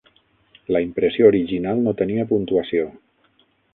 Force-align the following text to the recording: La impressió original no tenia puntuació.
La 0.75 0.79
impressió 0.85 1.29
original 1.33 1.83
no 1.89 1.93
tenia 2.01 2.25
puntuació. 2.33 2.89